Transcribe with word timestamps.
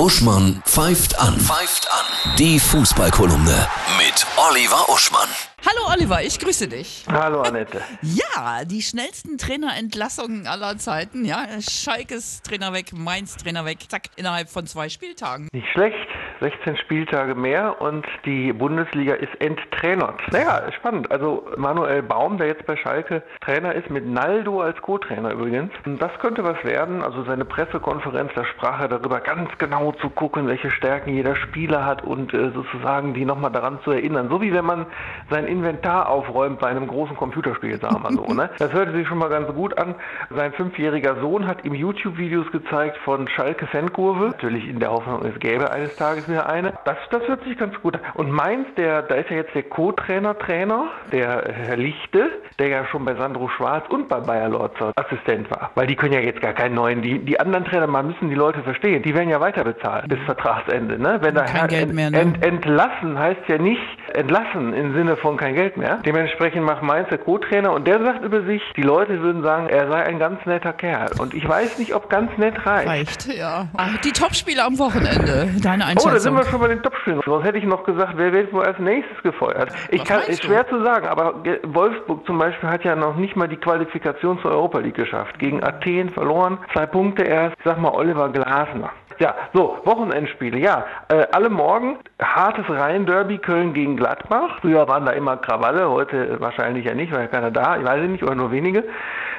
Uschmann 0.00 0.62
pfeift 0.64 1.20
an. 1.20 1.38
Pfeift 1.38 1.86
an. 1.92 2.34
Die 2.38 2.58
Fußballkolumne 2.58 3.68
mit 3.98 4.26
Oliver 4.38 4.88
Uschmann. 4.88 5.28
Hallo 5.68 5.92
Oliver, 5.92 6.22
ich 6.22 6.38
grüße 6.38 6.68
dich. 6.68 7.04
Hallo 7.06 7.42
Annette. 7.42 7.82
Ja, 8.00 8.64
die 8.64 8.80
schnellsten 8.80 9.36
Trainerentlassungen 9.36 10.46
aller 10.46 10.78
Zeiten. 10.78 11.26
Ja, 11.26 11.46
Schalkes 11.60 12.40
Trainer 12.40 12.72
weg, 12.72 12.94
Mainz 12.94 13.36
Trainer 13.36 13.66
weg. 13.66 13.80
Zack, 13.90 14.04
innerhalb 14.16 14.48
von 14.48 14.66
zwei 14.66 14.88
Spieltagen. 14.88 15.48
Nicht 15.52 15.68
schlecht. 15.74 16.08
16 16.40 16.76
Spieltage 16.78 17.34
mehr 17.34 17.80
und 17.82 18.06
die 18.24 18.52
Bundesliga 18.52 19.14
ist 19.14 19.40
enttrainert. 19.40 20.20
Naja, 20.32 20.62
spannend. 20.72 21.10
Also 21.10 21.46
Manuel 21.56 22.02
Baum, 22.02 22.38
der 22.38 22.46
jetzt 22.46 22.64
bei 22.64 22.76
Schalke 22.76 23.22
Trainer 23.42 23.74
ist, 23.74 23.90
mit 23.90 24.06
Naldo 24.06 24.62
als 24.62 24.80
Co-Trainer 24.80 25.32
übrigens. 25.32 25.70
Das 25.84 26.12
könnte 26.18 26.42
was 26.42 26.62
werden. 26.64 27.02
Also 27.02 27.24
seine 27.24 27.44
Pressekonferenz, 27.44 28.32
da 28.34 28.44
sprach 28.46 28.80
er 28.80 28.88
darüber, 28.88 29.20
ganz 29.20 29.50
genau 29.58 29.92
zu 29.92 30.08
gucken, 30.08 30.46
welche 30.46 30.70
Stärken 30.70 31.12
jeder 31.12 31.36
Spieler 31.36 31.84
hat 31.84 32.02
und 32.02 32.32
äh, 32.32 32.50
sozusagen 32.50 33.12
die 33.12 33.26
nochmal 33.26 33.52
daran 33.52 33.78
zu 33.84 33.90
erinnern. 33.90 34.28
So 34.30 34.40
wie 34.40 34.54
wenn 34.54 34.64
man 34.64 34.86
sein 35.28 35.46
Inventar 35.46 36.08
aufräumt 36.08 36.60
bei 36.60 36.68
einem 36.68 36.86
großen 36.86 37.16
Computerspiel, 37.16 37.78
sagen 37.78 38.02
wir 38.02 38.12
so. 38.12 38.32
Ne? 38.32 38.48
Das 38.58 38.72
hörte 38.72 38.92
sich 38.92 39.06
schon 39.06 39.18
mal 39.18 39.28
ganz 39.28 39.52
gut 39.54 39.76
an. 39.76 39.94
Sein 40.30 40.52
fünfjähriger 40.52 41.20
Sohn 41.20 41.46
hat 41.46 41.64
ihm 41.66 41.74
YouTube-Videos 41.74 42.50
gezeigt 42.50 42.96
von 43.04 43.28
Schalke 43.28 43.66
Fankurve. 43.66 44.28
Natürlich 44.28 44.66
in 44.66 44.80
der 44.80 44.90
Hoffnung, 44.90 45.22
es 45.26 45.38
gäbe 45.38 45.70
eines 45.70 45.96
Tages 45.96 46.29
wieder 46.30 46.48
eine. 46.48 46.72
Das, 46.84 46.96
das 47.10 47.26
hört 47.26 47.44
sich 47.44 47.58
ganz 47.58 47.74
gut 47.80 47.96
an. 47.96 48.00
Und 48.14 48.30
Mainz, 48.30 48.66
der, 48.76 49.02
da 49.02 49.14
ist 49.16 49.30
ja 49.30 49.36
jetzt 49.36 49.54
der 49.54 49.64
Co-Trainer, 49.64 50.38
Trainer, 50.38 50.86
der 51.12 51.44
Herr 51.52 51.76
Lichte, 51.76 52.30
der 52.58 52.68
ja 52.68 52.86
schon 52.86 53.04
bei 53.04 53.14
Sandro 53.14 53.48
Schwarz 53.48 53.84
und 53.88 54.08
bei 54.08 54.20
Bayer 54.20 54.48
Lorzer 54.48 54.92
Assistent 54.96 55.50
war. 55.50 55.70
Weil 55.74 55.86
die 55.86 55.96
können 55.96 56.12
ja 56.12 56.20
jetzt 56.20 56.40
gar 56.40 56.52
keinen 56.52 56.74
neuen, 56.74 57.02
die, 57.02 57.18
die 57.18 57.38
anderen 57.38 57.64
Trainer, 57.64 57.86
man 57.86 58.06
müssen 58.06 58.28
die 58.28 58.34
Leute 58.34 58.62
verstehen, 58.62 59.02
die 59.02 59.14
werden 59.14 59.28
ja 59.28 59.40
weiter 59.40 59.64
bezahlt 59.64 60.08
bis 60.08 60.18
Vertragsende. 60.20 60.98
Ne? 60.98 61.18
Wenn 61.20 61.34
da 61.34 61.44
Kein 61.44 61.68
Geld 61.68 61.92
mehr, 61.92 62.10
ne? 62.10 62.20
ent, 62.20 62.44
entlassen 62.44 63.18
heißt 63.18 63.42
ja 63.48 63.58
nicht 63.58 63.80
entlassen 64.14 64.72
im 64.74 64.94
Sinne 64.94 65.16
von 65.16 65.36
kein 65.36 65.54
Geld 65.54 65.76
mehr. 65.76 65.98
Dementsprechend 66.04 66.64
macht 66.64 66.82
Mainz 66.82 67.08
der 67.08 67.18
Co-Trainer 67.18 67.72
und 67.72 67.86
der 67.86 68.00
sagt 68.02 68.24
über 68.24 68.42
sich, 68.42 68.62
die 68.76 68.82
Leute 68.82 69.20
würden 69.20 69.42
sagen, 69.42 69.68
er 69.68 69.88
sei 69.90 70.02
ein 70.04 70.18
ganz 70.18 70.44
netter 70.46 70.72
Kerl. 70.72 71.10
Und 71.18 71.34
ich 71.34 71.48
weiß 71.48 71.78
nicht, 71.78 71.94
ob 71.94 72.08
ganz 72.10 72.30
nett 72.38 72.54
reicht. 72.66 72.88
Reicht, 72.88 73.26
ja. 73.34 73.66
Ach, 73.76 73.96
die 73.98 74.12
Topspiele 74.12 74.64
am 74.64 74.78
Wochenende. 74.78 75.48
Deine 75.62 75.84
Oh, 75.84 75.88
Einschätzung. 75.88 76.12
da 76.12 76.18
sind 76.20 76.34
wir 76.34 76.44
schon 76.44 76.60
bei 76.60 76.68
den 76.68 76.82
Topspielen. 76.82 77.20
Sonst 77.24 77.44
hätte 77.44 77.58
ich 77.58 77.64
noch 77.64 77.84
gesagt, 77.84 78.12
wer 78.16 78.32
wird 78.32 78.52
wohl 78.52 78.64
als 78.64 78.78
nächstes 78.78 79.22
gefeuert? 79.22 79.70
Ich 79.90 80.00
Was 80.02 80.08
kann, 80.08 80.20
ist 80.22 80.42
du? 80.42 80.48
schwer 80.48 80.68
zu 80.68 80.82
sagen, 80.82 81.06
aber 81.06 81.34
Wolfsburg 81.64 82.24
zum 82.26 82.38
Beispiel 82.38 82.68
hat 82.68 82.84
ja 82.84 82.96
noch 82.96 83.16
nicht 83.16 83.36
mal 83.36 83.48
die 83.48 83.56
Qualifikation 83.56 84.38
zur 84.40 84.50
Europa 84.52 84.78
League 84.78 84.94
geschafft. 84.96 85.38
Gegen 85.38 85.62
Athen 85.62 86.10
verloren, 86.10 86.58
zwei 86.72 86.86
Punkte 86.86 87.22
erst. 87.22 87.56
Ich 87.58 87.64
sag 87.64 87.78
mal 87.80 87.90
Oliver 87.92 88.28
Glasner. 88.30 88.90
Ja, 89.20 89.34
so, 89.52 89.76
Wochenendspiele, 89.84 90.56
ja. 90.56 90.86
Äh, 91.08 91.26
alle 91.32 91.50
morgen 91.50 91.98
hartes 92.22 92.64
Rhein-Derby 92.70 93.36
Köln 93.36 93.74
gegen 93.74 93.98
Gladbach. 93.98 94.58
Früher 94.62 94.88
waren 94.88 95.04
da 95.04 95.12
immer 95.12 95.36
Krawalle, 95.36 95.90
heute 95.90 96.40
wahrscheinlich 96.40 96.86
ja 96.86 96.94
nicht, 96.94 97.12
weil 97.12 97.28
keiner 97.28 97.50
da, 97.50 97.76
ich 97.76 97.84
weiß 97.84 98.08
nicht, 98.08 98.22
oder 98.22 98.34
nur 98.34 98.50
wenige. 98.50 98.82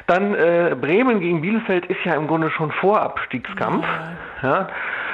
Dann 0.05 0.35
äh, 0.35 0.75
Bremen 0.79 1.19
gegen 1.19 1.41
Bielefeld 1.41 1.88
ist 1.88 2.05
ja 2.05 2.13
im 2.13 2.27
Grunde 2.27 2.51
schon 2.51 2.71
Vorabstiegskampf. 2.71 3.83
Ja, 4.43 4.67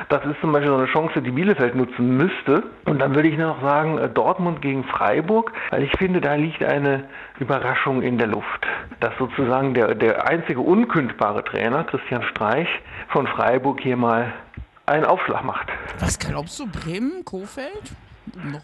das 0.10 0.26
ist 0.26 0.40
zum 0.42 0.52
Beispiel 0.52 0.72
so 0.72 0.78
eine 0.78 0.88
Chance, 0.88 1.22
die 1.22 1.32
Bielefeld 1.32 1.74
nutzen 1.76 2.18
müsste. 2.18 2.64
Und 2.86 3.00
dann 3.02 3.16
würde 3.16 3.30
ich 3.30 3.38
noch 3.38 3.62
sagen, 3.62 3.98
äh, 3.98 4.10
Dortmund 4.10 4.62
gegen 4.62 4.84
Freiburg, 4.84 5.54
weil 5.70 5.84
ich 5.84 5.92
finde, 5.98 6.20
da 6.20 6.36
liegt 6.36 6.62
eine 6.62 7.06
Überraschung 7.40 8.02
in 8.02 8.18
der 8.18 8.28
Luft. 8.28 8.68
Dass 9.00 9.14
sozusagen 9.18 9.74
der, 9.74 9.96
der 9.96 10.28
einzige 10.28 10.60
unkündbare 10.60 11.46
Trainer, 11.46 11.86
Christian 11.86 12.24
Streich, 12.24 12.68
von 13.10 13.28
Freiburg 13.28 13.80
hier 13.80 13.96
mal 13.96 14.34
einen 14.88 15.06
Aufschlag 15.06 15.44
macht. 15.44 15.68
Was 16.00 16.18
glaubst 16.18 16.60
du, 16.60 16.68
Bremen, 16.68 17.24
Kofeld? 17.26 17.96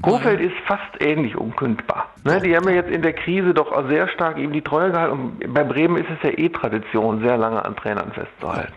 Kofeld 0.01 0.39
ist 0.39 0.55
fast 0.67 0.81
ähnlich 0.99 1.35
unkündbar. 1.35 2.09
Ne, 2.23 2.39
die 2.41 2.55
haben 2.55 2.67
ja 2.69 2.75
jetzt 2.75 2.91
in 2.91 3.01
der 3.01 3.13
Krise 3.13 3.53
doch 3.53 3.71
auch 3.71 3.87
sehr 3.87 4.07
stark 4.09 4.37
ihm 4.37 4.51
die 4.51 4.61
Treue 4.61 4.91
gehalten. 4.91 5.13
Und 5.13 5.53
bei 5.53 5.63
Bremen 5.63 5.97
ist 5.97 6.09
es 6.09 6.23
ja 6.23 6.37
eh 6.37 6.49
Tradition, 6.49 7.21
sehr 7.21 7.37
lange 7.37 7.63
an 7.63 7.75
Trainern 7.75 8.11
festzuhalten. 8.11 8.73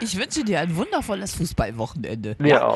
Ich 0.00 0.18
wünsche 0.18 0.44
dir 0.44 0.60
ein 0.60 0.76
wundervolles 0.76 1.34
Fußballwochenende. 1.34 2.36
Ja, 2.40 2.66
auch. 2.66 2.74